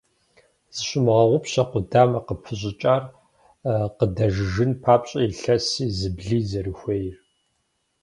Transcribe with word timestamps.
Зыщумыгъэгъупщэ 0.75 1.63
къудамэ 1.71 2.19
къыпыщӀыкӀар 2.27 3.03
къыдэжыжын 3.97 4.71
папщӀэ 4.83 5.19
илъэси 5.27 5.85
зыблый 5.97 6.43
зэрыхуейр. 6.49 7.15